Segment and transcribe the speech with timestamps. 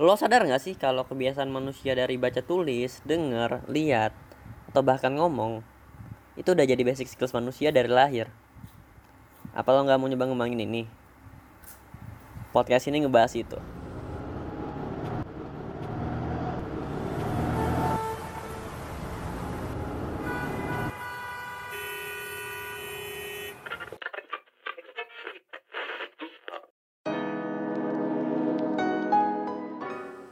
[0.00, 4.16] Lo sadar gak sih kalau kebiasaan manusia dari baca tulis, denger, lihat,
[4.72, 5.60] atau bahkan ngomong
[6.40, 8.32] itu udah jadi basic skills manusia dari lahir.
[9.52, 10.82] Apa lo nggak mau nyoba ngembangin ini?
[12.48, 13.60] Podcast ini ngebahas itu.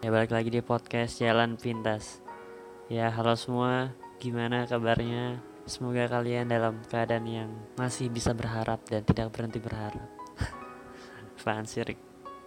[0.09, 2.25] Ya balik lagi di podcast Jalan Pintas.
[2.89, 3.93] Ya halo semua.
[4.17, 5.36] Gimana kabarnya?
[5.68, 10.08] Semoga kalian dalam keadaan yang Masih bisa berharap dan tidak berhenti berharap.
[11.36, 12.00] Apaan sih Rick?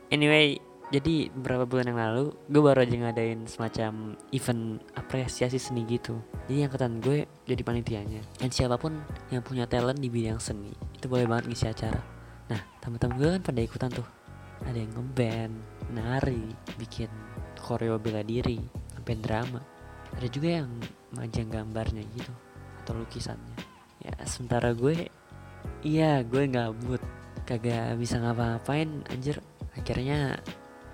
[0.10, 0.58] Anyway
[0.90, 6.18] Jadi beberapa bulan yang lalu Gue baru aja ngadain semacam Event apresiasi seni gitu.
[6.50, 8.42] Jadi angkatan gue jadi panitianya.
[8.42, 8.98] Dan siapa pun
[9.30, 12.02] yang punya talent di bidang seni Itu boleh banget ngisi acara.
[12.50, 14.10] Nah teman-teman gue kan pada ikutan tuh.
[14.66, 15.54] Ada yang ngeband,
[15.94, 17.10] nari, bikin
[17.62, 18.58] koreo bela diri,
[18.98, 19.62] sampai drama.
[20.18, 20.70] Ada juga yang
[21.14, 22.34] majang gambarnya gitu
[22.84, 23.56] atau lukisannya.
[24.02, 25.08] Ya sementara gue,
[25.86, 27.00] iya gue gabut,
[27.46, 29.40] kagak bisa ngapa-ngapain anjir.
[29.78, 30.42] Akhirnya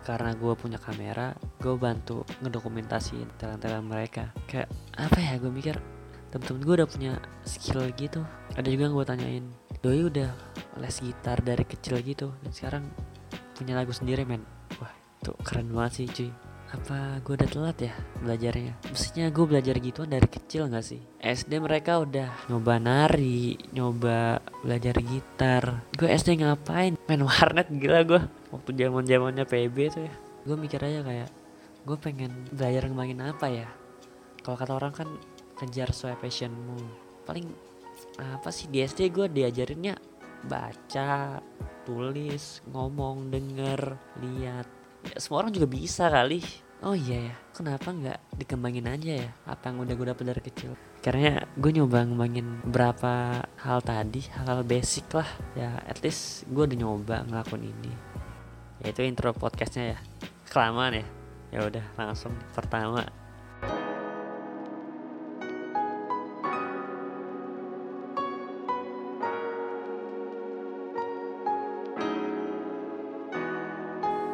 [0.04, 4.36] karena gue punya kamera, gue bantu ngedokumentasiin talent-talent mereka.
[4.46, 5.76] Kayak apa ya gue mikir
[6.30, 7.12] temen-temen gue udah punya
[7.48, 8.22] skill gitu.
[8.60, 9.46] Ada juga yang gue tanyain,
[9.82, 10.30] doi udah
[10.78, 12.84] les gitar dari kecil gitu dan sekarang
[13.58, 14.46] punya lagu sendiri men
[14.78, 16.30] wah itu keren banget sih cuy
[16.68, 18.74] apa gue udah telat ya belajarnya?
[18.92, 21.00] Maksudnya gue belajar gituan dari kecil gak sih?
[21.24, 25.88] SD mereka udah nyoba nari Nyoba belajar gitar.
[25.96, 27.00] Gue SD ngapain?
[27.08, 30.14] Main warnet gila gue Waktu zaman zamannya PB tuh ya.
[30.44, 31.30] Gue mikir aja kayak
[31.88, 33.68] Gue pengen belajar ngembangin apa ya?
[34.44, 35.10] Kalau kata orang kan
[35.56, 36.78] Kejar sesuai passionmu.
[37.24, 37.48] Paling
[38.20, 38.68] Apa sih?
[38.68, 39.96] Di SD gue diajarinnya
[40.46, 41.42] Baca
[41.88, 44.77] tulis, ngomong, denger, lihat.
[45.16, 46.44] Semua orang juga bisa kali.
[46.84, 50.72] Oh iya ya, kenapa nggak dikembangin aja ya apa yang udah gue dapet dari kecil?
[51.02, 55.30] Karena gue nyoba ngembangin berapa hal tadi, hal-hal basic lah.
[55.58, 57.94] Ya at least gue udah nyoba ngelakuin ini.
[58.86, 60.00] Ya itu intro podcastnya ya.
[60.54, 61.06] Kelamaan ya.
[61.50, 63.10] Ya udah langsung pertama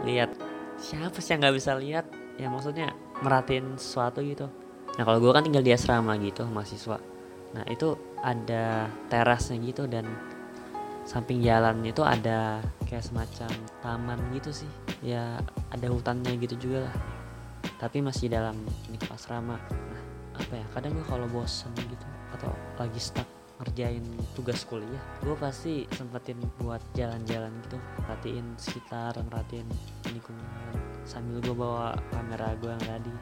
[0.04, 0.36] lihat
[0.78, 2.06] siapa sih yang nggak bisa lihat?
[2.38, 4.50] Ya maksudnya merhatiin sesuatu gitu.
[4.98, 6.98] Nah kalau gue kan tinggal di asrama gitu mahasiswa.
[7.54, 10.06] Nah itu ada terasnya gitu dan
[11.04, 13.52] samping jalan itu ada kayak semacam
[13.84, 14.72] taman gitu sih.
[15.04, 16.96] Ya ada hutannya gitu juga lah.
[17.78, 18.56] Tapi masih dalam
[18.90, 19.58] lingkup asrama.
[19.60, 20.02] Nah
[20.38, 20.66] apa ya?
[20.74, 22.50] Kadang gue kalau bosen gitu atau
[22.82, 24.04] lagi stuck ngerjain
[24.36, 27.80] tugas kuliah gue pasti sempetin buat jalan-jalan gitu.
[28.04, 29.66] Perhatiin sekitar perhatiin
[30.12, 30.44] lingkungan
[31.08, 33.14] sambil gue bawa kamera gue yang tadi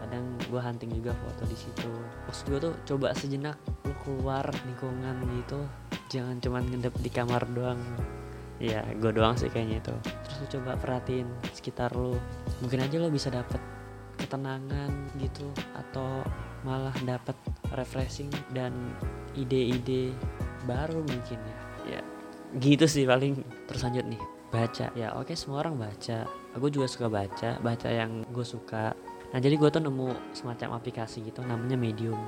[0.00, 1.92] kadang gue hunting juga foto di situ.
[2.28, 5.60] Terus gue tuh coba sejenak lu keluar lingkungan gitu.
[6.08, 7.80] Jangan cuman ngedep di kamar doang.
[8.56, 9.94] Ya gue doang sih kayaknya itu.
[10.24, 12.16] Terus lu coba perhatiin sekitar lu.
[12.64, 13.60] Mungkin aja lo bisa dapet
[14.16, 14.90] ketenangan
[15.20, 16.22] gitu atau
[16.64, 17.36] malah dapet
[17.76, 18.72] refreshing dan
[19.34, 20.14] ide-ide
[20.64, 21.56] baru mungkin ya.
[21.84, 22.00] Ya.
[22.56, 23.42] Gitu sih paling.
[23.68, 24.22] Terus lanjut nih.
[24.54, 24.86] Baca.
[24.94, 26.26] Ya oke semua orang baca.
[26.54, 28.94] Aku juga suka baca baca yang gue suka.
[29.34, 32.18] Nah jadi gue tuh nemu semacam aplikasi gitu namanya medium.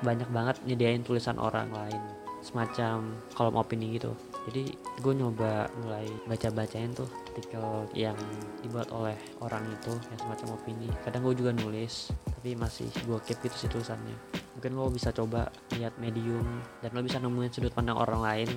[0.00, 4.14] Banyak banget nyediain tulisan orang lain semacam kolom opini gitu.
[4.48, 4.72] Jadi
[5.04, 8.16] gue nyoba mulai baca-bacain tuh artikel yang
[8.64, 10.88] dibuat oleh orang itu yang semacam opini.
[11.04, 14.16] Kadang gue juga nulis tapi masih gue keep gitu sih tulisannya.
[14.58, 16.46] Mungkin lo bisa coba lihat medium
[16.82, 18.50] dan lo bisa nemuin sudut pandang orang lain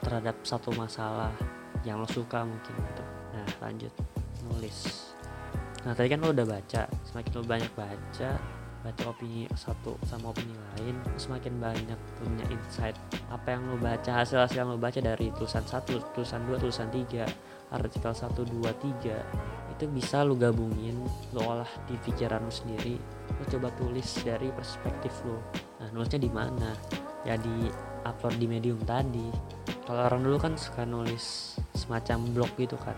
[0.00, 1.32] terhadap satu masalah
[1.82, 3.04] yang lo suka mungkin gitu.
[3.34, 3.92] Nah lanjut.
[4.48, 5.10] Nulis.
[5.84, 8.30] Nah tadi kan lo udah baca semakin lo banyak baca
[8.84, 12.92] baca opini satu sama opini lain semakin banyak punya insight.
[13.32, 16.92] Apa yang lo baca hasil hasil yang lo baca dari tulisan satu tulisan dua tulisan
[16.92, 17.24] tiga
[17.72, 19.24] artikel satu dua tiga
[19.72, 21.00] itu bisa lo gabungin
[21.32, 23.00] lo olah di pikiran lo sendiri
[23.40, 25.40] lo coba tulis dari perspektif lo.
[25.80, 26.76] Nah nulisnya di mana?
[27.24, 27.72] Ya di
[28.04, 29.32] upload di medium tadi.
[29.88, 32.94] Kalau orang dulu kan suka nulis semacam blog gitu kan.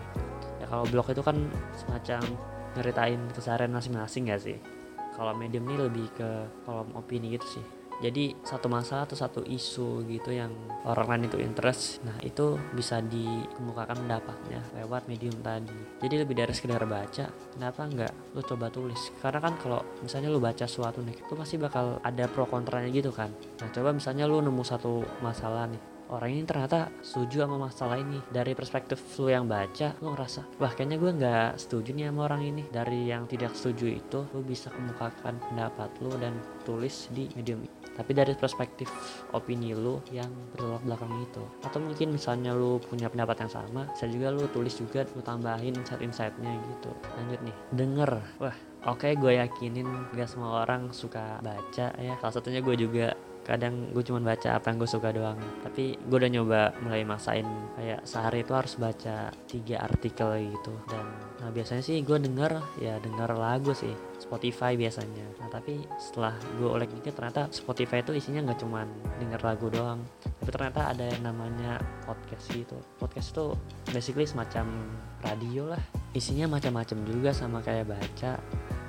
[0.59, 1.47] Ya kalau blog itu kan
[1.79, 2.27] semacam
[2.75, 4.76] nyeritain keseharian masing-masing gak sih
[5.17, 6.29] kalau medium ini lebih ke
[6.63, 7.65] kolom opini gitu sih.
[7.97, 10.53] Jadi satu masalah atau satu isu gitu yang
[10.85, 15.73] orang lain itu interest nah itu bisa dikemukakan pendapatnya lewat medium tadi.
[16.05, 17.25] Jadi lebih dari sekedar baca
[17.57, 19.09] kenapa nggak lu coba tulis?
[19.17, 23.09] Karena kan kalau misalnya lu baca suatu nih itu pasti bakal ada pro kontranya gitu
[23.09, 23.33] kan.
[23.33, 28.19] Nah coba misalnya lu nemu satu masalah nih orang ini ternyata setuju sama masalah ini.
[28.31, 32.41] Dari perspektif lu yang baca lu ngerasa wah kayaknya gue nggak setuju nih sama orang
[32.45, 32.63] ini.
[32.69, 37.63] Dari yang tidak setuju itu lu bisa kemukakan pendapat lu dan tulis di medium
[37.97, 38.87] tapi dari perspektif
[39.33, 44.05] opini lu yang bertolak belakang itu atau mungkin misalnya lu punya pendapat yang sama bisa
[44.05, 46.93] juga lu tulis juga lu tambahin insight-insightnya gitu.
[47.17, 47.55] Lanjut nih.
[47.73, 48.11] Denger.
[48.37, 48.53] Wah
[48.85, 52.13] oke okay, gue yakinin gak semua orang suka baca ya.
[52.21, 55.39] Salah satunya gue juga kadang gue cuma baca apa yang gue suka doang.
[55.63, 57.47] Tapi gue udah nyoba mulai maksain
[57.79, 60.75] kayak sehari itu harus baca tiga artikel gitu.
[60.91, 61.07] Dan
[61.39, 65.23] nah biasanya sih gue denger ya denger lagu sih Spotify biasanya.
[65.39, 68.83] Nah tapi setelah gue oleh dikit ternyata Spotify itu isinya nggak cuma
[69.23, 70.03] denger lagu doang.
[70.43, 72.75] Tapi ternyata ada yang namanya podcast gitu.
[72.99, 73.55] Podcast itu
[73.95, 74.91] basically semacam
[75.23, 75.81] radio lah.
[76.11, 78.35] Isinya macam-macam juga sama kayak baca.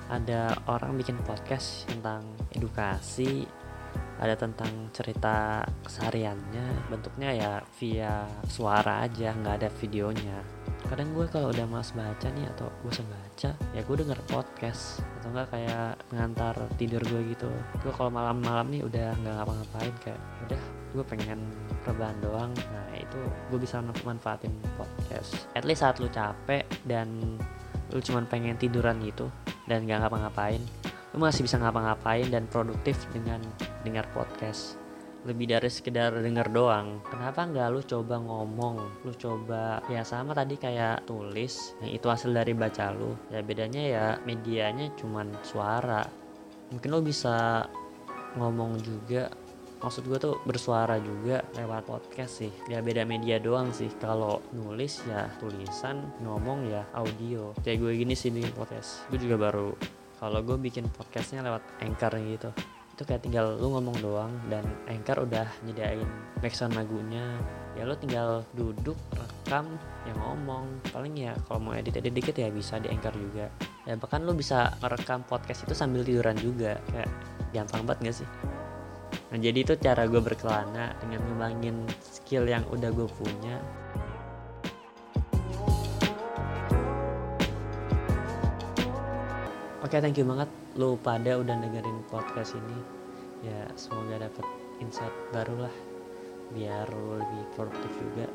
[0.08, 2.24] Ada orang bikin podcast tentang
[2.56, 3.44] edukasi
[4.18, 10.38] ada tentang cerita kesehariannya bentuknya ya via suara aja nggak ada videonya.
[10.90, 14.98] Kadang gue kalau udah mas baca nih atau gue baca ya gue denger podcast.
[15.18, 17.50] Atau enggak kayak mengantar tidur gue gitu.
[17.78, 20.20] Gue kalau malam-malam nih udah nggak ngapa-ngapain kayak
[20.50, 20.62] udah
[20.98, 21.40] gue pengen
[21.86, 22.50] rebahan doang.
[22.74, 23.20] Nah itu
[23.54, 25.46] gue bisa manfaatin podcast.
[25.54, 27.38] At least saat lu capek dan
[27.94, 29.32] lu cuman pengen tiduran gitu
[29.64, 30.60] dan gak ngapa-ngapain
[31.16, 33.40] lu masih bisa ngapa-ngapain dan produktif dengan
[33.88, 34.76] dengar podcast.
[35.26, 37.02] Lebih dari sekedar denger doang.
[37.08, 39.02] Kenapa nggak lu coba ngomong?
[39.02, 41.74] Lu coba ya sama tadi kayak tulis.
[41.82, 43.16] Yang itu hasil dari baca lu.
[43.32, 46.06] Ya bedanya ya medianya cuman suara.
[46.70, 47.66] Mungkin lu bisa
[48.38, 49.26] ngomong juga.
[49.78, 52.52] Maksud gue tuh bersuara juga lewat podcast sih.
[52.70, 53.90] Ya beda media doang sih.
[53.98, 57.58] Kalau nulis ya tulisan ngomong ya audio.
[57.66, 59.02] Kayak gue gini sih bikin podcast.
[59.10, 59.74] Gue juga baru
[60.18, 62.50] kalau gue bikin podcastnya lewat anchor gitu
[62.98, 66.02] itu kayak tinggal lu ngomong doang dan anchor udah nyediain
[66.42, 67.22] backsound lagunya.
[67.78, 69.70] Ya lu tinggal duduk rekam
[70.02, 70.66] yang ngomong.
[70.90, 73.46] Paling ya kalau mau edit edit dikit ya bisa di anchor juga.
[73.86, 76.82] Ya bahkan lu bisa merekam podcast itu sambil tiduran juga.
[76.90, 77.06] Kayak
[77.54, 78.28] gampang banget gak sih?
[79.30, 83.62] Nah jadi itu cara gue berkelana dengan ngembangin skill yang udah gue punya
[89.88, 92.76] Oke, okay, thank you banget lu pada udah dengerin podcast ini.
[93.40, 94.44] Ya, semoga dapet
[94.84, 95.74] insight baru lah
[96.52, 98.28] biar lu lebih produktif juga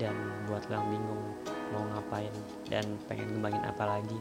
[0.00, 0.16] dan
[0.48, 1.24] buat lo bingung
[1.76, 2.32] mau ngapain
[2.72, 4.16] dan pengen ngembangin apa lagi.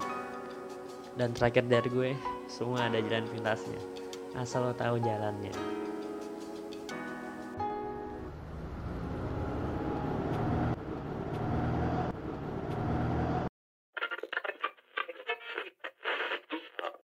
[1.15, 2.11] Dan terakhir dari gue,
[2.51, 3.79] semua ada jalan pintasnya.
[4.35, 5.86] Asal lo tahu jalannya.